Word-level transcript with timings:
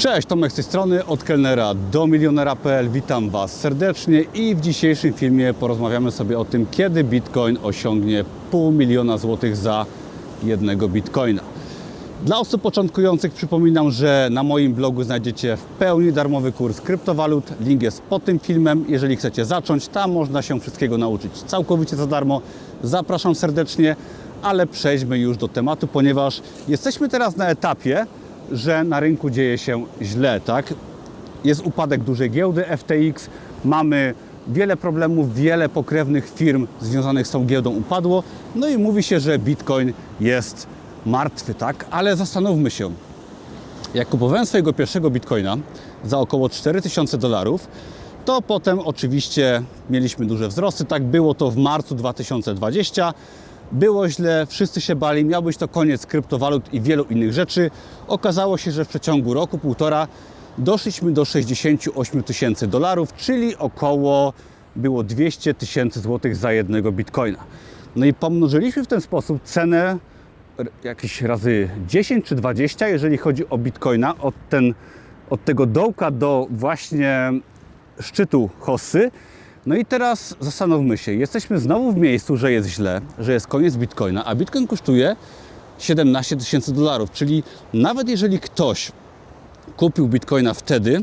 Cześć, 0.00 0.28
Tomek 0.28 0.52
z 0.52 0.54
tej 0.54 0.64
strony, 0.64 1.06
od 1.06 1.24
kelnera 1.24 1.74
do 1.74 2.06
milionera.pl. 2.06 2.90
Witam 2.90 3.30
Was 3.30 3.60
serdecznie 3.60 4.20
i 4.34 4.54
w 4.54 4.60
dzisiejszym 4.60 5.12
filmie 5.12 5.54
porozmawiamy 5.54 6.10
sobie 6.10 6.38
o 6.38 6.44
tym, 6.44 6.66
kiedy 6.70 7.04
Bitcoin 7.04 7.58
osiągnie 7.62 8.24
pół 8.50 8.72
miliona 8.72 9.18
złotych 9.18 9.56
za 9.56 9.86
jednego 10.42 10.88
Bitcoina. 10.88 11.42
Dla 12.24 12.38
osób 12.38 12.62
początkujących 12.62 13.32
przypominam, 13.32 13.90
że 13.90 14.28
na 14.30 14.42
moim 14.42 14.74
blogu 14.74 15.02
znajdziecie 15.02 15.56
w 15.56 15.62
pełni 15.62 16.12
darmowy 16.12 16.52
kurs 16.52 16.80
kryptowalut. 16.80 17.44
Link 17.60 17.82
jest 17.82 18.02
pod 18.02 18.24
tym 18.24 18.38
filmem. 18.38 18.84
Jeżeli 18.88 19.16
chcecie 19.16 19.44
zacząć, 19.44 19.88
tam 19.88 20.12
można 20.12 20.42
się 20.42 20.60
wszystkiego 20.60 20.98
nauczyć 20.98 21.32
całkowicie 21.32 21.96
za 21.96 22.06
darmo. 22.06 22.40
Zapraszam 22.82 23.34
serdecznie, 23.34 23.96
ale 24.42 24.66
przejdźmy 24.66 25.18
już 25.18 25.36
do 25.36 25.48
tematu, 25.48 25.86
ponieważ 25.86 26.42
jesteśmy 26.68 27.08
teraz 27.08 27.36
na 27.36 27.48
etapie, 27.48 28.06
że 28.50 28.84
na 28.84 29.00
rynku 29.00 29.30
dzieje 29.30 29.58
się 29.58 29.84
źle, 30.02 30.40
tak? 30.40 30.74
Jest 31.44 31.66
upadek 31.66 32.02
dużej 32.02 32.30
giełdy 32.30 32.64
FTX, 32.76 33.30
mamy 33.64 34.14
wiele 34.48 34.76
problemów, 34.76 35.34
wiele 35.34 35.68
pokrewnych 35.68 36.30
firm 36.34 36.66
związanych 36.80 37.26
z 37.26 37.30
tą 37.30 37.46
giełdą 37.46 37.70
upadło, 37.70 38.22
no 38.54 38.68
i 38.68 38.78
mówi 38.78 39.02
się, 39.02 39.20
że 39.20 39.38
Bitcoin 39.38 39.92
jest 40.20 40.66
martwy, 41.06 41.54
tak? 41.54 41.86
Ale 41.90 42.16
zastanówmy 42.16 42.70
się, 42.70 42.90
jak 43.94 44.08
kupowałem 44.08 44.46
swojego 44.46 44.72
pierwszego 44.72 45.10
bitcoina 45.10 45.56
za 46.04 46.18
około 46.18 46.48
4000 46.48 47.18
dolarów, 47.18 47.68
to 48.24 48.42
potem 48.42 48.78
oczywiście 48.78 49.62
mieliśmy 49.90 50.26
duże 50.26 50.48
wzrosty. 50.48 50.84
Tak 50.84 51.02
było 51.04 51.34
to 51.34 51.50
w 51.50 51.56
marcu 51.56 51.94
2020. 51.94 53.14
Było 53.72 54.08
źle, 54.08 54.46
wszyscy 54.46 54.80
się 54.80 54.96
bali, 54.96 55.24
miał 55.24 55.42
być 55.42 55.56
to 55.56 55.68
koniec 55.68 56.06
kryptowalut 56.06 56.74
i 56.74 56.80
wielu 56.80 57.04
innych 57.04 57.32
rzeczy. 57.32 57.70
Okazało 58.06 58.58
się, 58.58 58.70
że 58.70 58.84
w 58.84 58.88
przeciągu 58.88 59.34
roku, 59.34 59.58
półtora 59.58 60.08
doszliśmy 60.58 61.12
do 61.12 61.24
68 61.24 62.22
tysięcy 62.22 62.66
dolarów, 62.66 63.14
czyli 63.14 63.56
około 63.56 64.32
było 64.76 65.02
200 65.02 65.54
tysięcy 65.54 66.00
złotych 66.00 66.36
za 66.36 66.52
jednego 66.52 66.92
bitcoina. 66.92 67.38
No 67.96 68.06
i 68.06 68.14
pomnożyliśmy 68.14 68.84
w 68.84 68.86
ten 68.86 69.00
sposób 69.00 69.42
cenę 69.44 69.98
jakieś 70.84 71.22
razy 71.22 71.68
10 71.86 72.24
czy 72.24 72.34
20, 72.34 72.88
jeżeli 72.88 73.16
chodzi 73.16 73.48
o 73.48 73.58
bitcoina, 73.58 74.18
od, 74.18 74.34
ten, 74.48 74.74
od 75.30 75.44
tego 75.44 75.66
dołka 75.66 76.10
do 76.10 76.46
właśnie 76.50 77.32
szczytu 78.00 78.50
hossy. 78.60 79.10
No 79.66 79.76
i 79.76 79.84
teraz 79.84 80.34
zastanówmy 80.40 80.98
się, 80.98 81.14
jesteśmy 81.14 81.58
znowu 81.58 81.92
w 81.92 81.96
miejscu, 81.96 82.36
że 82.36 82.52
jest 82.52 82.68
źle, 82.68 83.00
że 83.18 83.32
jest 83.32 83.46
koniec 83.46 83.76
bitcoina, 83.76 84.24
a 84.24 84.34
bitcoin 84.34 84.66
kosztuje 84.66 85.16
17 85.78 86.36
tysięcy 86.36 86.72
dolarów, 86.74 87.10
czyli 87.10 87.42
nawet 87.74 88.08
jeżeli 88.08 88.38
ktoś 88.40 88.92
kupił 89.76 90.08
bitcoina 90.08 90.54
wtedy 90.54 91.02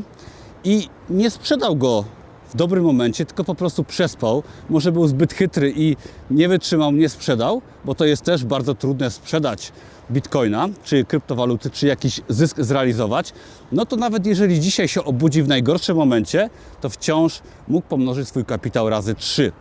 i 0.64 0.88
nie 1.10 1.30
sprzedał 1.30 1.76
go 1.76 2.04
w 2.50 2.56
dobrym 2.56 2.84
momencie, 2.84 3.26
tylko 3.26 3.44
po 3.44 3.54
prostu 3.54 3.84
przespał, 3.84 4.42
może 4.70 4.92
był 4.92 5.08
zbyt 5.08 5.34
chytry 5.34 5.72
i 5.76 5.96
nie 6.30 6.48
wytrzymał, 6.48 6.92
nie 6.92 7.08
sprzedał, 7.08 7.62
bo 7.84 7.94
to 7.94 8.04
jest 8.04 8.22
też 8.22 8.44
bardzo 8.44 8.74
trudne 8.74 9.10
sprzedać 9.10 9.72
bitcoina, 10.10 10.68
czy 10.84 11.04
kryptowaluty, 11.04 11.70
czy 11.70 11.86
jakiś 11.86 12.20
zysk 12.28 12.56
zrealizować, 12.60 13.32
no 13.72 13.86
to 13.86 13.96
nawet 13.96 14.26
jeżeli 14.26 14.60
dzisiaj 14.60 14.88
się 14.88 15.04
obudzi 15.04 15.42
w 15.42 15.48
najgorszym 15.48 15.96
momencie, 15.96 16.50
to 16.80 16.88
wciąż 16.88 17.40
mógł 17.68 17.88
pomnożyć 17.88 18.28
swój 18.28 18.44
kapitał 18.44 18.88
razy 18.88 19.14
3. 19.14 19.52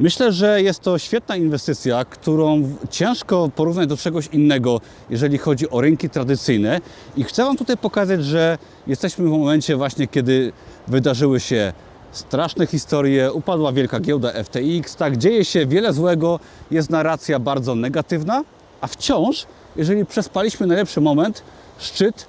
Myślę, 0.00 0.32
że 0.32 0.62
jest 0.62 0.80
to 0.80 0.98
świetna 0.98 1.36
inwestycja, 1.36 2.04
którą 2.04 2.76
ciężko 2.90 3.50
porównać 3.56 3.88
do 3.88 3.96
czegoś 3.96 4.26
innego, 4.26 4.80
jeżeli 5.10 5.38
chodzi 5.38 5.70
o 5.70 5.80
rynki 5.80 6.10
tradycyjne. 6.10 6.80
I 7.16 7.24
chcę 7.24 7.44
Wam 7.44 7.56
tutaj 7.56 7.76
pokazać, 7.76 8.24
że 8.24 8.58
jesteśmy 8.86 9.24
w 9.24 9.30
momencie 9.30 9.76
właśnie, 9.76 10.06
kiedy 10.06 10.52
wydarzyły 10.88 11.40
się 11.40 11.72
straszne 12.12 12.66
historie, 12.66 13.32
upadła 13.32 13.72
wielka 13.72 14.00
giełda 14.00 14.32
FTX, 14.44 14.96
tak, 14.96 15.16
dzieje 15.16 15.44
się 15.44 15.66
wiele 15.66 15.92
złego, 15.92 16.40
jest 16.70 16.90
narracja 16.90 17.38
bardzo 17.38 17.74
negatywna, 17.74 18.44
a 18.80 18.86
wciąż, 18.86 19.46
jeżeli 19.76 20.06
przespaliśmy 20.06 20.66
najlepszy 20.66 21.00
moment, 21.00 21.42
szczyt, 21.78 22.26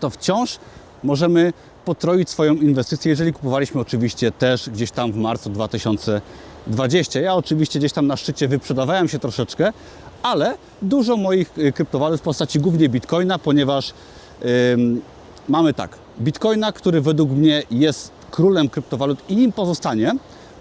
to 0.00 0.10
wciąż 0.10 0.58
możemy 1.02 1.52
potroić 1.84 2.30
swoją 2.30 2.54
inwestycję, 2.54 3.10
jeżeli 3.10 3.32
kupowaliśmy 3.32 3.80
oczywiście 3.80 4.32
też 4.32 4.70
gdzieś 4.70 4.90
tam 4.90 5.12
w 5.12 5.16
marcu 5.16 5.50
2020. 5.50 6.53
Ja 7.22 7.34
oczywiście 7.34 7.78
gdzieś 7.78 7.92
tam 7.92 8.06
na 8.06 8.16
szczycie 8.16 8.48
wyprzedawałem 8.48 9.08
się 9.08 9.18
troszeczkę, 9.18 9.72
ale 10.22 10.54
dużo 10.82 11.16
moich 11.16 11.58
y, 11.58 11.72
kryptowalut 11.72 12.20
w 12.20 12.22
postaci 12.22 12.60
głównie 12.60 12.88
Bitcoina, 12.88 13.38
ponieważ 13.38 13.94
ym, 14.72 15.00
mamy 15.48 15.74
tak, 15.74 15.98
Bitcoina, 16.20 16.72
który 16.72 17.00
według 17.00 17.30
mnie 17.30 17.62
jest 17.70 18.12
królem 18.30 18.68
kryptowalut 18.68 19.18
i 19.30 19.36
nim 19.36 19.52
pozostanie, 19.52 20.12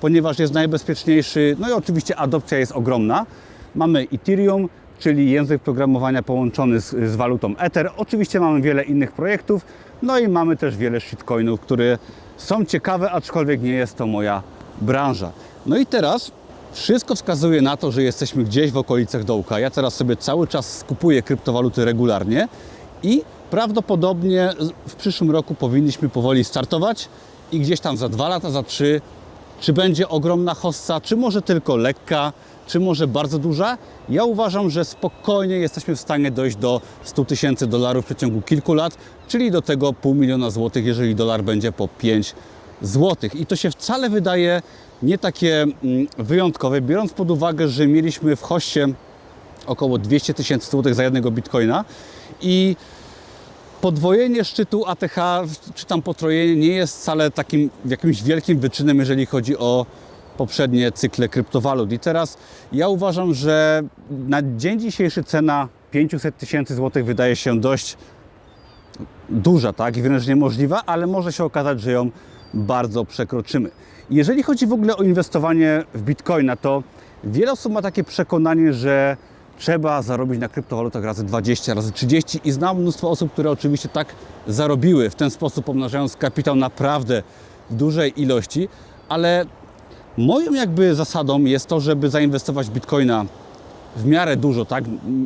ponieważ 0.02 0.40
jest 0.40 0.54
najbezpieczniejszy, 0.54 1.56
no 1.60 1.70
i 1.70 1.72
oczywiście 1.72 2.16
adopcja 2.16 2.58
jest 2.58 2.72
ogromna. 2.72 3.26
Mamy 3.76 4.08
Ethereum, 4.14 4.70
czyli 5.00 5.32
język 5.32 5.62
programowania 5.62 6.24
połączony 6.24 6.82
z, 6.82 6.90
z 6.90 7.16
walutą 7.16 7.58
Ether. 7.58 7.92
Oczywiście 7.98 8.40
mamy 8.40 8.62
wiele 8.62 8.84
innych 8.84 9.12
projektów, 9.12 9.66
no 10.02 10.20
i 10.20 10.28
mamy 10.28 10.58
też 10.58 10.78
wiele 10.78 11.02
shitcoinów, 11.02 11.60
które 11.60 11.98
są 12.38 12.66
ciekawe, 12.66 13.12
aczkolwiek 13.12 13.62
nie 13.62 13.74
jest 13.74 13.98
to 13.98 14.08
moja 14.08 14.44
branża. 14.82 15.32
No 15.66 15.78
i 15.78 15.86
teraz 15.86 16.32
wszystko 16.74 17.16
wskazuje 17.16 17.62
na 17.62 17.78
to, 17.78 17.92
że 17.92 18.04
jesteśmy 18.04 18.44
gdzieś 18.44 18.72
w 18.72 18.78
okolicach 18.78 19.24
dołka. 19.24 19.60
Ja 19.60 19.70
teraz 19.70 19.96
sobie 19.96 20.18
cały 20.18 20.48
czas 20.48 20.78
skupuję 20.78 21.22
kryptowaluty 21.22 21.86
regularnie 21.86 22.48
i 23.04 23.22
prawdopodobnie 23.52 24.54
w 24.88 24.96
przyszłym 24.96 25.32
roku 25.32 25.56
powinniśmy 25.56 26.10
powoli 26.10 26.44
startować 26.44 27.10
i 27.52 27.60
gdzieś 27.60 27.80
tam 27.80 27.98
za 27.98 28.10
dwa 28.10 28.30
lata, 28.30 28.52
za 28.52 28.64
trzy 28.64 29.02
czy 29.64 29.74
będzie 29.74 30.10
ogromna 30.10 30.54
hossa, 30.54 31.02
czy 31.02 31.16
może 31.16 31.42
tylko 31.42 31.76
lekka, 31.76 32.34
czy 32.68 32.80
może 32.80 33.08
bardzo 33.08 33.40
duża? 33.40 33.78
Ja 34.10 34.24
uważam, 34.24 34.70
że 34.70 34.86
spokojnie 34.86 35.56
jesteśmy 35.56 35.96
w 35.96 36.00
stanie 36.00 36.32
dojść 36.32 36.58
do 36.58 36.82
100 37.04 37.26
tysięcy 37.26 37.68
dolarów 37.68 38.04
w 38.04 38.06
przeciągu 38.06 38.42
kilku 38.42 38.74
lat, 38.74 38.98
czyli 39.28 39.52
do 39.52 39.62
tego 39.62 39.94
pół 39.94 40.16
miliona 40.16 40.50
złotych, 40.50 40.86
jeżeli 40.86 41.16
dolar 41.16 41.44
będzie 41.44 41.72
po 41.72 41.88
5 41.88 42.36
złotych. 42.84 43.36
I 43.36 43.46
to 43.46 43.56
się 43.56 43.72
wcale 43.72 44.10
wydaje 44.10 44.62
nie 45.04 45.18
takie 45.18 45.62
mm, 45.62 46.08
wyjątkowe, 46.18 46.82
biorąc 46.82 47.14
pod 47.14 47.32
uwagę, 47.32 47.68
że 47.68 47.88
mieliśmy 47.88 48.36
w 48.36 48.42
hoście 48.42 48.88
około 49.66 49.98
200 49.98 50.34
tysięcy 50.34 50.72
złotych 50.72 50.96
za 50.96 51.04
jednego 51.04 51.32
bitcoina 51.32 51.86
i 52.42 52.76
podwojenie 53.82 54.44
szczytu 54.44 54.86
ATH, 54.88 55.16
czy 55.76 55.86
tam 55.86 56.02
potrojenie, 56.02 56.56
nie 56.56 56.68
jest 56.68 56.98
wcale 56.98 57.32
takim 57.32 57.70
jakimś 57.86 58.24
wielkim 58.24 58.60
wyczynem, 58.60 59.00
jeżeli 59.00 59.26
chodzi 59.26 59.58
o 59.58 59.86
poprzednie 60.38 60.92
cykle 60.92 61.30
kryptowalut. 61.30 61.92
I 61.92 62.00
teraz 62.00 62.38
ja 62.72 62.88
uważam, 62.88 63.34
że 63.34 63.84
na 64.10 64.42
dzień 64.58 64.80
dzisiejszy 64.80 65.24
cena 65.24 65.68
500 65.92 66.38
tysięcy 66.38 66.76
złotych 66.76 67.06
wydaje 67.06 67.36
się 67.36 67.60
dość 67.60 67.98
duża, 69.30 69.74
tak, 69.74 69.98
i 69.98 70.02
wręcz 70.02 70.28
niemożliwa, 70.28 70.82
ale 70.86 71.08
może 71.08 71.34
się 71.34 71.44
okazać, 71.44 71.82
że 71.82 71.92
ją 71.92 72.12
bardzo 72.54 73.06
przekroczymy. 73.06 73.70
Jeżeli 74.10 74.44
chodzi 74.44 74.68
w 74.68 74.74
ogóle 74.74 74.98
o 74.98 75.04
inwestowanie 75.04 75.84
w 75.94 76.02
bitcoina, 76.02 76.56
to 76.56 76.84
wiele 77.24 77.52
osób 77.52 77.74
ma 77.74 77.82
takie 77.82 78.04
przekonanie, 78.04 78.74
że 78.74 79.18
trzeba 79.58 80.02
zarobić 80.02 80.40
na 80.40 80.50
kryptowalutach 80.50 81.04
razy 81.04 81.24
20, 81.24 81.74
razy 81.74 81.92
30 81.92 82.40
i 82.44 82.52
znam 82.52 82.78
mnóstwo 82.82 83.10
osób, 83.10 83.32
które 83.34 83.52
oczywiście 83.52 83.90
tak 83.90 84.08
zarobiły 84.48 85.10
w 85.10 85.16
ten 85.16 85.32
sposób, 85.32 85.66
pomnażając 85.66 86.16
kapitał 86.16 86.56
naprawdę 86.56 87.24
w 87.70 87.76
dużej 87.76 88.22
ilości, 88.22 88.70
ale 89.10 89.46
moją 90.18 90.54
jakby 90.54 90.96
zasadą 90.96 91.40
jest 91.40 91.68
to, 91.68 91.80
żeby 91.80 92.10
zainwestować 92.10 92.68
w 92.68 92.70
bitcoina 92.70 93.26
w 93.96 94.06
miarę 94.06 94.38
dużo, 94.38 94.66
tak? 94.66 94.84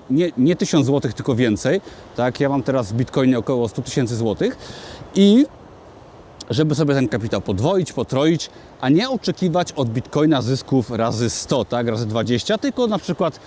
Nie, 0.09 0.31
nie 0.37 0.55
1000 0.55 0.85
zł, 0.85 1.11
tylko 1.11 1.35
więcej. 1.35 1.81
Tak? 2.15 2.39
Ja 2.39 2.49
mam 2.49 2.63
teraz 2.63 2.91
w 2.91 2.95
bitcoinie 2.95 3.39
około 3.39 3.67
100 3.67 3.81
tysięcy 3.81 4.15
złotych 4.15 4.57
i 5.15 5.45
żeby 6.49 6.75
sobie 6.75 6.93
ten 6.93 7.07
kapitał 7.07 7.41
podwoić, 7.41 7.93
potroić, 7.93 8.49
a 8.81 8.89
nie 8.89 9.09
oczekiwać 9.09 9.71
od 9.71 9.89
bitcoina 9.89 10.41
zysków 10.41 10.91
razy 10.91 11.29
100, 11.29 11.65
tak? 11.65 11.87
razy 11.87 12.05
20, 12.05 12.57
tylko 12.57 12.87
na 12.87 12.99
przykład 12.99 13.39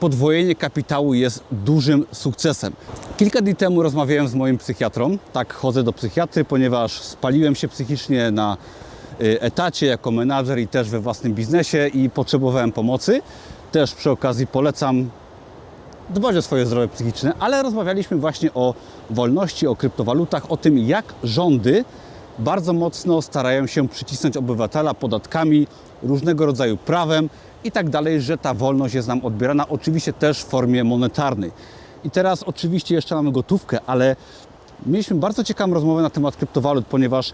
podwojenie 0.00 0.54
kapitału 0.54 1.14
jest 1.14 1.44
dużym 1.50 2.06
sukcesem. 2.12 2.72
Kilka 3.16 3.40
dni 3.40 3.56
temu 3.56 3.82
rozmawiałem 3.82 4.28
z 4.28 4.34
moim 4.34 4.58
psychiatrą. 4.58 5.18
Tak, 5.32 5.52
chodzę 5.52 5.82
do 5.82 5.92
psychiatry, 5.92 6.44
ponieważ 6.44 7.00
spaliłem 7.00 7.54
się 7.54 7.68
psychicznie 7.68 8.30
na 8.30 8.56
y, 9.20 9.40
etacie 9.40 9.86
jako 9.86 10.10
menadżer 10.10 10.58
i 10.58 10.68
też 10.68 10.90
we 10.90 11.00
własnym 11.00 11.34
biznesie 11.34 11.88
i 11.88 12.10
potrzebowałem 12.10 12.72
pomocy. 12.72 13.22
Też 13.72 13.94
przy 13.94 14.10
okazji 14.10 14.46
polecam 14.46 15.10
dbać 16.10 16.36
o 16.36 16.42
swoje 16.42 16.66
zdrowie 16.66 16.88
psychiczne, 16.88 17.32
ale 17.40 17.62
rozmawialiśmy 17.62 18.16
właśnie 18.16 18.54
o 18.54 18.74
wolności, 19.10 19.66
o 19.66 19.76
kryptowalutach, 19.76 20.52
o 20.52 20.56
tym, 20.56 20.78
jak 20.78 21.04
rządy 21.24 21.84
bardzo 22.38 22.72
mocno 22.72 23.22
starają 23.22 23.66
się 23.66 23.88
przycisnąć 23.88 24.36
obywatela 24.36 24.94
podatkami, 24.94 25.66
różnego 26.02 26.46
rodzaju 26.46 26.76
prawem 26.76 27.30
i 27.64 27.70
tak 27.70 27.90
dalej, 27.90 28.20
że 28.20 28.38
ta 28.38 28.54
wolność 28.54 28.94
jest 28.94 29.08
nam 29.08 29.24
odbierana, 29.24 29.68
oczywiście 29.68 30.12
też 30.12 30.42
w 30.42 30.46
formie 30.46 30.84
monetarnej. 30.84 31.50
I 32.04 32.10
teraz 32.10 32.42
oczywiście 32.42 32.94
jeszcze 32.94 33.14
mamy 33.14 33.32
gotówkę, 33.32 33.78
ale 33.86 34.16
mieliśmy 34.86 35.16
bardzo 35.16 35.44
ciekawą 35.44 35.74
rozmowę 35.74 36.02
na 36.02 36.10
temat 36.10 36.36
kryptowalut, 36.36 36.86
ponieważ 36.86 37.32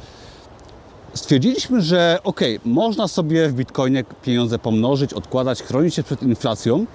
stwierdziliśmy, 1.14 1.82
że 1.82 2.18
ok, 2.24 2.40
można 2.64 3.08
sobie 3.08 3.48
w 3.48 3.52
Bitcoinie 3.52 4.04
pieniądze 4.22 4.58
pomnożyć, 4.58 5.12
odkładać, 5.14 5.62
chronić 5.62 5.94
się 5.94 6.02
przed 6.02 6.22
inflacją 6.22 6.86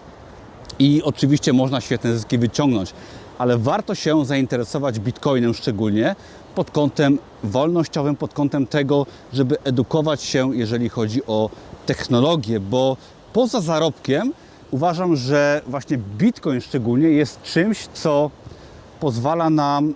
i 0.79 1.01
oczywiście 1.03 1.53
można 1.53 1.81
świetne 1.81 2.13
zyski 2.13 2.37
wyciągnąć, 2.37 2.93
ale 3.37 3.57
warto 3.57 3.95
się 3.95 4.25
zainteresować 4.25 4.99
Bitcoinem 4.99 5.53
szczególnie 5.53 6.15
pod 6.55 6.71
kątem 6.71 7.19
wolnościowym, 7.43 8.15
pod 8.15 8.33
kątem 8.33 8.67
tego, 8.67 9.05
żeby 9.33 9.57
edukować 9.63 10.21
się, 10.21 10.55
jeżeli 10.55 10.89
chodzi 10.89 11.25
o 11.27 11.49
technologię, 11.85 12.59
bo 12.59 12.97
poza 13.33 13.61
zarobkiem 13.61 14.33
uważam, 14.71 15.15
że 15.15 15.61
właśnie 15.67 15.97
Bitcoin 15.97 16.61
szczególnie 16.61 17.09
jest 17.09 17.41
czymś, 17.41 17.87
co 17.93 18.31
pozwala 18.99 19.49
nam 19.49 19.93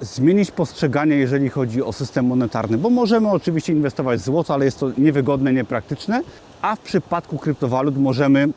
zmienić 0.00 0.50
postrzeganie, 0.50 1.16
jeżeli 1.16 1.48
chodzi 1.48 1.82
o 1.82 1.92
system 1.92 2.26
monetarny, 2.26 2.78
bo 2.78 2.90
możemy 2.90 3.30
oczywiście 3.30 3.72
inwestować 3.72 4.20
w 4.20 4.24
złoto, 4.24 4.54
ale 4.54 4.64
jest 4.64 4.80
to 4.80 4.90
niewygodne, 4.98 5.52
niepraktyczne, 5.52 6.22
a 6.62 6.76
w 6.76 6.80
przypadku 6.80 7.38
kryptowalut 7.38 7.96
możemy 7.96 8.48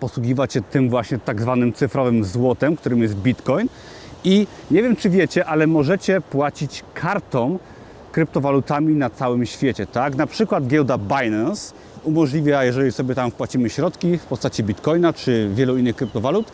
posługiwać 0.00 0.52
się 0.52 0.62
tym 0.62 0.90
właśnie 0.90 1.18
tak 1.18 1.40
zwanym 1.40 1.72
cyfrowym 1.72 2.24
złotem, 2.24 2.76
którym 2.76 3.02
jest 3.02 3.14
Bitcoin. 3.14 3.68
I 4.24 4.46
nie 4.70 4.82
wiem, 4.82 4.96
czy 4.96 5.10
wiecie, 5.10 5.46
ale 5.46 5.66
możecie 5.66 6.20
płacić 6.20 6.84
kartą 6.94 7.58
kryptowalutami 8.12 8.94
na 8.94 9.10
całym 9.10 9.46
świecie, 9.46 9.86
tak? 9.86 10.14
Na 10.14 10.26
przykład 10.26 10.66
giełda 10.66 10.98
Binance 10.98 11.74
umożliwia, 12.04 12.64
jeżeli 12.64 12.92
sobie 12.92 13.14
tam 13.14 13.30
wpłacimy 13.30 13.70
środki 13.70 14.18
w 14.18 14.24
postaci 14.24 14.64
Bitcoina 14.64 15.12
czy 15.12 15.50
wielu 15.54 15.76
innych 15.76 15.96
kryptowalut, 15.96 16.52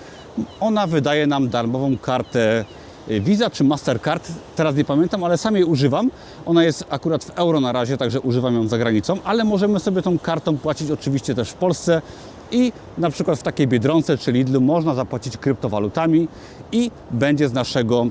ona 0.61 0.87
wydaje 0.87 1.27
nam 1.27 1.49
darmową 1.49 1.99
kartę 1.99 2.65
y, 3.11 3.21
Visa 3.21 3.51
czy 3.51 3.65
Mastercard, 3.65 4.33
teraz 4.57 4.77
nie 4.77 4.85
pamiętam, 4.85 5.25
ale 5.25 5.39
sam 5.39 5.55
jej 5.55 5.65
używam. 5.65 6.11
Ona 6.47 6.65
jest 6.65 6.85
akurat 6.91 7.25
w 7.25 7.31
euro 7.39 7.61
na 7.61 7.73
razie, 7.73 7.97
także 7.97 8.21
używam 8.21 8.55
ją 8.55 8.69
za 8.69 8.79
granicą, 8.79 9.19
ale 9.25 9.45
możemy 9.45 9.81
sobie 9.81 10.03
tą 10.03 10.19
kartą 10.19 10.59
płacić 10.59 10.91
oczywiście 10.91 11.35
też 11.35 11.51
w 11.51 11.55
Polsce 11.55 12.03
i 12.51 12.73
na 12.99 13.11
przykład 13.11 13.39
w 13.39 13.43
takiej 13.43 13.69
Biedronce 13.69 14.19
czy 14.19 14.33
Lidlu 14.33 14.61
można 14.61 14.95
zapłacić 14.95 15.37
kryptowalutami 15.37 16.29
i 16.73 16.91
będzie 17.11 17.49
z 17.49 17.53
naszego 17.53 18.07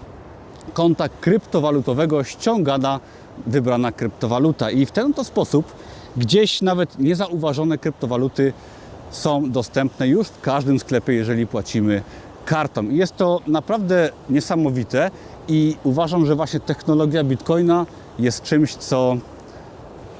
konta 0.73 1.09
kryptowalutowego 1.09 2.23
ściągana 2.23 2.99
wybrana 3.47 3.91
kryptowaluta 3.91 4.71
i 4.71 4.85
w 4.85 4.91
ten 4.91 5.13
to 5.13 5.23
sposób 5.23 5.65
gdzieś 6.17 6.61
nawet 6.61 6.99
niezauważone 6.99 7.77
kryptowaluty 7.77 8.53
są 9.11 9.51
dostępne 9.51 10.07
już 10.07 10.27
w 10.27 10.41
każdym 10.41 10.79
sklepie, 10.79 11.13
jeżeli 11.13 11.47
płacimy 11.47 12.01
kartą. 12.45 12.89
I 12.89 12.97
jest 12.97 13.17
to 13.17 13.41
naprawdę 13.47 14.09
niesamowite 14.29 15.11
i 15.47 15.75
uważam, 15.83 16.25
że 16.25 16.35
właśnie 16.35 16.59
technologia 16.59 17.23
Bitcoina 17.23 17.85
jest 18.19 18.43
czymś, 18.43 18.75
co 18.75 19.17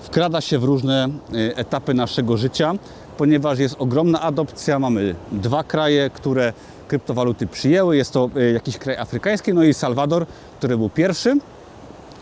wkrada 0.01 0.41
się 0.41 0.59
w 0.59 0.63
różne 0.63 1.09
y, 1.33 1.55
etapy 1.55 1.93
naszego 1.93 2.37
życia, 2.37 2.73
ponieważ 3.17 3.59
jest 3.59 3.75
ogromna 3.79 4.21
adopcja. 4.21 4.79
Mamy 4.79 5.15
dwa 5.31 5.63
kraje, 5.63 6.09
które 6.09 6.53
kryptowaluty 6.87 7.47
przyjęły. 7.47 7.97
Jest 7.97 8.13
to 8.13 8.29
y, 8.37 8.51
jakiś 8.51 8.77
kraj 8.77 8.97
afrykański, 8.97 9.53
no 9.53 9.63
i 9.63 9.73
Salwador, 9.73 10.25
który 10.57 10.77
był 10.77 10.89
pierwszy. 10.89 11.37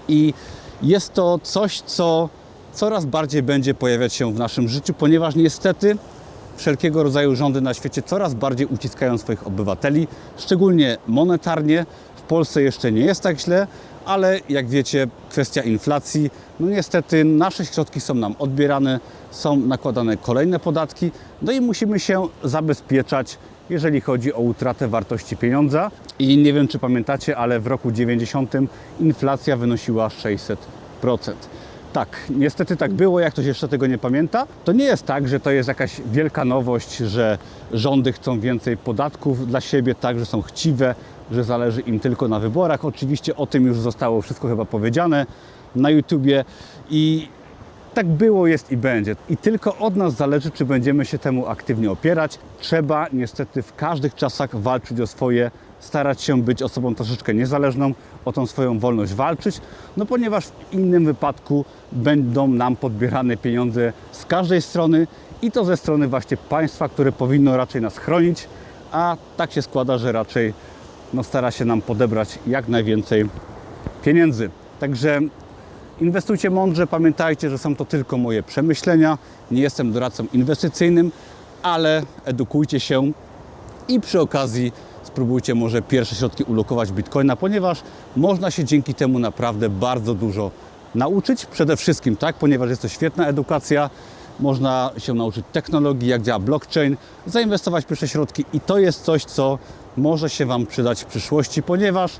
I 0.07 0.33
jest 0.81 1.13
to 1.13 1.39
coś, 1.43 1.81
co 1.81 2.29
coraz 2.73 3.05
bardziej 3.05 3.43
będzie 3.43 3.73
pojawiać 3.73 4.13
się 4.13 4.33
w 4.33 4.39
naszym 4.39 4.67
życiu, 4.67 4.93
ponieważ 4.93 5.35
niestety 5.35 5.97
wszelkiego 6.55 7.03
rodzaju 7.03 7.35
rządy 7.35 7.61
na 7.61 7.73
świecie 7.73 8.01
coraz 8.01 8.33
bardziej 8.33 8.67
uciskają 8.67 9.17
swoich 9.17 9.47
obywateli, 9.47 10.07
szczególnie 10.37 10.97
monetarnie. 11.07 11.85
W 12.15 12.21
Polsce 12.21 12.61
jeszcze 12.61 12.91
nie 12.91 13.01
jest 13.01 13.21
tak 13.21 13.39
źle, 13.39 13.67
ale 14.05 14.39
jak 14.49 14.67
wiecie, 14.67 15.07
kwestia 15.29 15.61
inflacji, 15.61 16.29
no 16.59 16.67
niestety 16.67 17.25
nasze 17.25 17.65
środki 17.65 18.01
są 18.01 18.13
nam 18.13 18.35
odbierane, 18.39 18.99
są 19.31 19.55
nakładane 19.55 20.17
kolejne 20.17 20.59
podatki, 20.59 21.11
no 21.41 21.51
i 21.51 21.61
musimy 21.61 21.99
się 21.99 22.27
zabezpieczać, 22.43 23.37
jeżeli 23.69 24.01
chodzi 24.01 24.33
o 24.33 24.39
utratę 24.39 24.87
wartości 24.87 25.37
pieniądza. 25.37 25.91
I 26.19 26.37
nie 26.37 26.53
wiem, 26.53 26.67
czy 26.67 26.79
pamiętacie, 26.79 27.37
ale 27.37 27.59
w 27.59 27.67
roku 27.67 27.91
90 27.91 28.53
inflacja 28.99 29.57
wynosiła 29.57 30.07
600%. 30.07 30.55
Tak, 31.93 32.17
niestety 32.29 32.77
tak 32.77 32.93
było, 32.93 33.19
jak 33.19 33.33
ktoś 33.33 33.45
jeszcze 33.45 33.67
tego 33.67 33.87
nie 33.87 33.97
pamięta. 33.97 34.47
To 34.65 34.71
nie 34.71 34.85
jest 34.85 35.05
tak, 35.05 35.27
że 35.27 35.39
to 35.39 35.51
jest 35.51 35.67
jakaś 35.67 36.01
wielka 36.11 36.45
nowość, 36.45 36.97
że 36.97 37.37
rządy 37.71 38.13
chcą 38.13 38.39
więcej 38.39 38.77
podatków 38.77 39.47
dla 39.47 39.61
siebie, 39.61 39.95
tak, 39.95 40.19
że 40.19 40.25
są 40.25 40.41
chciwe, 40.41 40.95
że 41.31 41.43
zależy 41.43 41.81
im 41.81 41.99
tylko 41.99 42.27
na 42.27 42.39
wyborach. 42.39 42.85
Oczywiście 42.85 43.35
o 43.35 43.47
tym 43.47 43.65
już 43.65 43.79
zostało 43.79 44.21
wszystko 44.21 44.47
chyba 44.47 44.65
powiedziane 44.65 45.25
na 45.75 45.89
YouTubie 45.89 46.45
i 46.89 47.27
tak 47.93 48.07
było, 48.07 48.47
jest 48.47 48.71
i 48.71 48.77
będzie. 48.77 49.15
I 49.29 49.37
tylko 49.37 49.77
od 49.77 49.95
nas 49.95 50.13
zależy, 50.13 50.51
czy 50.51 50.65
będziemy 50.65 51.05
się 51.05 51.17
temu 51.17 51.47
aktywnie 51.47 51.91
opierać. 51.91 52.39
Trzeba 52.59 53.07
niestety 53.13 53.61
w 53.61 53.75
każdych 53.75 54.15
czasach 54.15 54.55
walczyć 54.55 54.99
o 54.99 55.07
swoje, 55.07 55.51
starać 55.83 56.21
się 56.21 56.41
być 56.41 56.61
osobą 56.61 56.95
troszeczkę 56.95 57.33
niezależną, 57.33 57.93
o 58.25 58.31
tą 58.31 58.47
swoją 58.47 58.79
wolność 58.79 59.13
walczyć, 59.13 59.61
no 59.97 60.05
ponieważ 60.05 60.45
w 60.45 60.73
innym 60.73 61.05
wypadku 61.05 61.65
będą 61.91 62.47
nam 62.47 62.75
podbierane 62.75 63.37
pieniądze 63.37 63.93
z 64.11 64.25
każdej 64.25 64.61
strony 64.61 65.07
i 65.41 65.51
to 65.51 65.65
ze 65.65 65.77
strony 65.77 66.07
właśnie 66.07 66.37
państwa, 66.37 66.89
które 66.89 67.11
powinno 67.11 67.57
raczej 67.57 67.81
nas 67.81 67.97
chronić, 67.97 68.47
a 68.91 69.17
tak 69.37 69.51
się 69.51 69.61
składa, 69.61 69.97
że 69.97 70.11
raczej 70.11 70.53
no, 71.13 71.23
stara 71.23 71.51
się 71.51 71.65
nam 71.65 71.81
podebrać 71.81 72.39
jak 72.47 72.67
najwięcej 72.67 73.25
pieniędzy. 74.03 74.49
Także 74.79 75.19
Inwestujcie 76.01 76.49
mądrze, 76.49 76.87
pamiętajcie, 76.87 77.49
że 77.49 77.57
są 77.57 77.75
to 77.75 77.85
tylko 77.85 78.17
moje 78.17 78.43
przemyślenia. 78.43 79.17
Nie 79.51 79.61
jestem 79.61 79.91
doradcą 79.91 80.25
inwestycyjnym, 80.33 81.11
ale 81.63 82.03
edukujcie 82.25 82.79
się 82.79 83.11
i 83.87 83.99
przy 83.99 84.21
okazji 84.21 84.71
spróbujcie 85.03 85.55
może 85.55 85.81
pierwsze 85.81 86.15
środki 86.15 86.43
ulokować 86.43 86.91
Bitcoina, 86.91 87.35
ponieważ 87.35 87.81
można 88.15 88.51
się 88.51 88.65
dzięki 88.65 88.93
temu 88.93 89.19
naprawdę 89.19 89.69
bardzo 89.69 90.13
dużo 90.13 90.51
nauczyć. 90.95 91.45
Przede 91.45 91.77
wszystkim, 91.77 92.15
tak, 92.15 92.35
ponieważ 92.35 92.69
jest 92.69 92.81
to 92.81 92.87
świetna 92.87 93.27
edukacja. 93.27 93.89
Można 94.39 94.91
się 94.97 95.13
nauczyć 95.13 95.45
technologii, 95.51 96.09
jak 96.09 96.21
działa 96.21 96.39
blockchain, 96.39 96.97
zainwestować 97.27 97.85
pierwsze 97.85 98.07
środki 98.07 98.45
i 98.53 98.59
to 98.59 98.79
jest 98.79 99.03
coś, 99.03 99.25
co 99.25 99.59
może 99.97 100.29
się 100.29 100.45
Wam 100.45 100.65
przydać 100.65 101.01
w 101.03 101.05
przyszłości, 101.05 101.63
ponieważ 101.63 102.19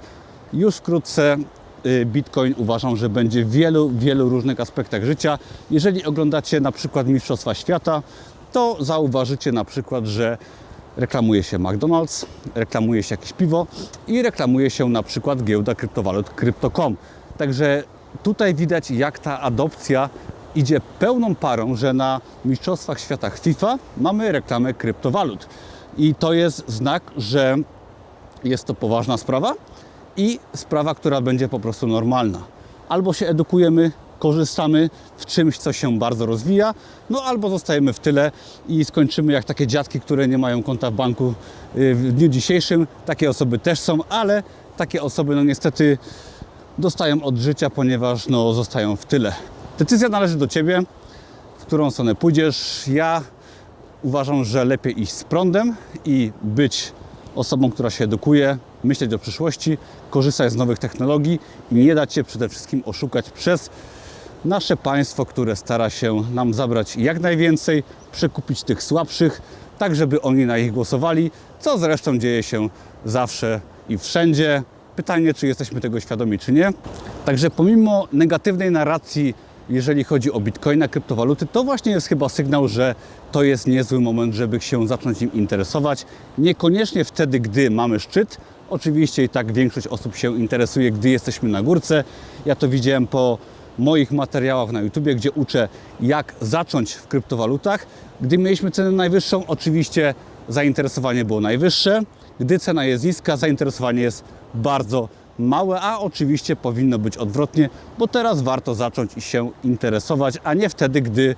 już 0.54 0.76
wkrótce 0.76 1.38
y, 1.86 2.06
Bitcoin 2.06 2.54
uważam, 2.58 2.98
że 2.98 3.10
będzie 3.10 3.46
w 3.46 3.52
wielu, 3.52 3.90
wielu 3.90 4.30
różnych 4.30 4.60
aspektach 4.60 5.04
życia. 5.04 5.40
Jeżeli 5.72 6.06
oglądacie 6.06 6.60
na 6.60 6.72
przykład 6.72 7.08
Mistrzostwa 7.08 7.54
Świata, 7.54 8.02
to 8.52 8.78
zauważycie 8.80 9.52
na 9.52 9.66
przykład, 9.66 10.06
że 10.06 10.38
reklamuje 10.98 11.44
się 11.44 11.60
McDonald's, 11.60 12.26
reklamuje 12.56 13.04
się 13.04 13.14
jakieś 13.14 13.34
piwo 13.34 13.68
i 14.08 14.22
reklamuje 14.22 14.70
się 14.70 14.90
na 14.90 15.04
przykład 15.04 15.44
giełda 15.44 15.76
kryptowalut 15.76 16.30
Crypto.com. 16.30 16.96
Także 17.38 17.84
tutaj 18.24 18.56
widać, 18.56 18.92
jak 18.92 19.20
ta 19.20 19.40
adopcja 19.42 20.10
idzie 20.56 20.82
pełną 21.00 21.36
parą, 21.36 21.76
że 21.76 21.94
na 21.94 22.22
Mistrzostwach 22.46 23.00
Świata 23.00 23.30
FIFA 23.30 23.78
mamy 23.98 24.32
reklamę 24.32 24.74
kryptowalut. 24.74 25.48
I 25.98 26.16
to 26.16 26.34
jest 26.34 26.64
znak, 26.68 27.04
że 27.18 27.56
jest 28.44 28.66
to 28.66 28.74
poważna 28.74 29.18
sprawa 29.18 29.54
i 30.18 30.40
sprawa, 30.56 30.96
która 30.96 31.22
będzie 31.22 31.50
po 31.50 31.60
prostu 31.60 31.88
normalna. 31.88 32.40
Albo 32.90 33.14
się 33.14 33.28
edukujemy, 33.28 33.92
korzystamy 34.24 34.90
w 35.18 35.26
czymś, 35.26 35.58
co 35.58 35.74
się 35.74 36.00
bardzo 36.00 36.26
rozwija, 36.26 36.74
no 37.10 37.24
albo 37.24 37.50
zostajemy 37.50 37.94
w 37.94 38.00
tyle 38.00 38.32
i 38.68 38.86
skończymy 38.86 39.34
jak 39.34 39.46
takie 39.46 39.68
dziadki, 39.68 40.00
które 40.00 40.28
nie 40.28 40.38
mają 40.38 40.64
konta 40.64 40.92
w 40.92 40.94
banku 40.94 41.34
y, 41.76 41.96
w 41.96 42.12
dniu 42.12 42.28
dzisiejszym. 42.28 42.88
Takie 43.06 43.30
osoby 43.30 43.60
też 43.60 43.80
są, 43.80 44.00
ale 44.10 44.44
takie 44.78 45.02
osoby 45.02 45.36
no 45.36 45.44
niestety 45.44 45.98
dostają 46.78 47.24
od 47.24 47.38
życia, 47.38 47.70
ponieważ 47.70 48.28
no, 48.28 48.54
zostają 48.54 48.96
w 48.96 49.06
tyle. 49.06 49.34
Decyzja 49.80 50.10
należy 50.10 50.38
do 50.38 50.48
Ciebie, 50.48 50.84
w 51.58 51.66
którą 51.66 51.92
stronę 51.92 52.16
pójdziesz. 52.16 52.88
Ja 52.88 53.22
uważam, 54.04 54.44
że 54.44 54.66
lepiej 54.66 55.02
iść 55.02 55.12
z 55.12 55.24
prądem 55.24 55.76
i 56.06 56.32
być 56.44 56.92
osobą, 57.36 57.72
która 57.72 57.90
się 57.90 58.04
edukuje, 58.04 58.58
myśleć 58.84 59.14
o 59.14 59.20
przyszłości, 59.20 59.78
korzystać 60.10 60.52
z 60.52 60.56
nowych 60.56 60.80
technologii 60.80 61.40
i 61.72 61.76
nie 61.76 61.96
dać 61.96 62.14
się 62.14 62.24
przede 62.24 62.50
wszystkim 62.50 62.84
oszukać 62.86 63.30
przez 63.30 63.70
nasze 64.46 64.78
państwo, 64.78 65.26
które 65.26 65.56
stara 65.56 65.90
się 65.90 66.24
nam 66.34 66.54
zabrać 66.54 66.96
jak 66.96 67.20
najwięcej, 67.20 67.84
przekupić 68.12 68.64
tych 68.64 68.84
słabszych, 68.84 69.42
tak 69.80 69.96
żeby 69.96 70.22
oni 70.22 70.46
na 70.46 70.58
nich 70.58 70.72
głosowali, 70.72 71.32
co 71.60 71.78
zresztą 71.78 72.18
dzieje 72.18 72.44
się 72.44 72.70
zawsze 73.06 73.62
i 73.90 73.98
wszędzie. 73.98 74.64
Pytanie, 74.96 75.34
czy 75.34 75.48
jesteśmy 75.48 75.82
tego 75.82 76.00
świadomi, 76.00 76.40
czy 76.40 76.52
nie. 76.52 76.70
Także 77.26 77.50
pomimo 77.50 78.08
negatywnej 78.12 78.72
narracji 78.72 79.34
jeżeli 79.70 80.04
chodzi 80.04 80.32
o 80.32 80.40
bitcoina, 80.40 80.88
kryptowaluty, 80.88 81.46
to 81.46 81.64
właśnie 81.64 81.92
jest 81.92 82.08
chyba 82.08 82.30
sygnał, 82.30 82.68
że 82.68 82.96
to 83.32 83.44
jest 83.44 83.68
niezły 83.68 84.00
moment, 84.02 84.34
żeby 84.34 84.62
się 84.62 84.88
zacząć 84.88 85.22
nim 85.22 85.34
interesować. 85.34 86.06
Niekoniecznie 86.38 87.06
wtedy, 87.06 87.40
gdy 87.40 87.70
mamy 87.70 88.00
szczyt. 88.00 88.38
Oczywiście 88.70 89.24
i 89.24 89.30
tak 89.30 89.52
większość 89.52 89.88
osób 89.88 90.16
się 90.16 90.38
interesuje, 90.38 90.92
gdy 90.92 91.10
jesteśmy 91.10 91.50
na 91.50 91.62
górce. 91.62 92.04
Ja 92.46 92.56
to 92.56 92.70
widziałem 92.70 93.08
po 93.08 93.38
moich 93.80 94.12
materiałach 94.12 94.72
na 94.72 94.82
YouTube, 94.82 95.04
gdzie 95.04 95.32
uczę, 95.32 95.70
jak 96.02 96.34
zacząć 96.42 96.94
w 96.94 97.08
kryptowalutach. 97.08 97.86
Gdy 98.22 98.38
mieliśmy 98.38 98.72
cenę 98.72 98.92
najwyższą, 98.92 99.46
oczywiście 99.48 100.16
zainteresowanie 100.50 101.26
było 101.26 101.42
najwyższe. 101.42 102.02
Gdy 102.40 102.60
cena 102.60 102.86
jest 102.86 103.04
niska, 103.04 103.38
zainteresowanie 103.38 104.02
jest 104.02 104.24
bardzo 104.54 105.10
małe, 105.40 105.82
a 105.82 106.00
oczywiście 106.00 106.56
powinno 106.56 107.00
być 107.00 107.18
odwrotnie, 107.18 107.70
bo 107.98 108.08
teraz 108.08 108.42
warto 108.42 108.76
zacząć 108.76 109.12
się 109.20 109.52
interesować, 109.64 110.38
a 110.44 110.54
nie 110.54 110.70
wtedy, 110.70 111.02
gdy 111.02 111.36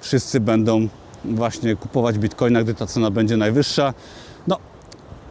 wszyscy 0.00 0.40
będą 0.40 0.88
właśnie 1.24 1.76
kupować 1.76 2.18
bitcoina, 2.18 2.62
gdy 2.62 2.74
ta 2.74 2.86
cena 2.86 3.10
będzie 3.10 3.36
najwyższa. 3.36 3.94
No, 4.46 4.58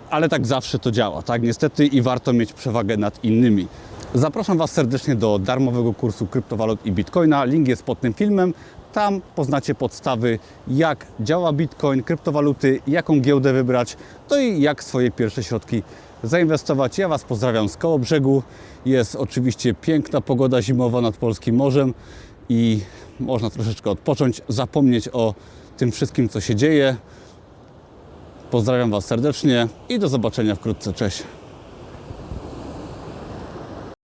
ale 0.10 0.30
tak 0.30 0.48
zawsze 0.48 0.80
to 0.80 0.92
działa, 0.92 1.22
tak 1.22 1.42
niestety 1.42 1.86
i 1.86 2.02
warto 2.02 2.34
mieć 2.34 2.54
przewagę 2.54 2.98
nad 2.98 3.24
innymi. 3.24 3.68
Zapraszam 4.16 4.58
Was 4.58 4.72
serdecznie 4.72 5.16
do 5.16 5.40
darmowego 5.40 5.94
kursu 5.94 6.28
kryptowalut 6.28 6.86
i 6.86 6.92
bitcoina. 6.92 7.46
Link 7.46 7.68
jest 7.68 7.84
pod 7.84 8.00
tym 8.00 8.14
filmem. 8.14 8.54
Tam 8.94 9.22
poznacie 9.36 9.76
podstawy, 9.76 10.40
jak 10.68 11.08
działa 11.20 11.54
bitcoin, 11.54 12.04
kryptowaluty, 12.04 12.80
jaką 12.88 13.22
giełdę 13.22 13.54
wybrać, 13.54 13.98
no 14.30 14.38
i 14.38 14.62
jak 14.62 14.84
swoje 14.84 15.12
pierwsze 15.12 15.44
środki 15.44 15.84
zainwestować. 16.24 16.98
Ja 16.98 17.08
Was 17.08 17.24
pozdrawiam 17.24 17.70
z 17.70 17.78
koło 17.78 18.00
brzegu. 18.00 18.44
Jest 18.86 19.16
oczywiście 19.16 19.74
piękna 19.74 20.22
pogoda 20.22 20.62
zimowa 20.62 21.02
nad 21.02 21.18
polskim 21.18 21.56
morzem 21.56 21.94
i 22.50 22.80
można 23.20 23.50
troszeczkę 23.50 23.90
odpocząć, 23.90 24.42
zapomnieć 24.48 25.10
o 25.14 25.34
tym 25.78 25.92
wszystkim, 25.92 26.30
co 26.30 26.42
się 26.42 26.56
dzieje. 26.56 26.96
Pozdrawiam 28.52 28.92
Was 28.92 29.06
serdecznie 29.06 29.68
i 29.90 30.00
do 30.00 30.08
zobaczenia 30.08 30.56
wkrótce. 30.56 30.94
Cześć. 30.94 31.24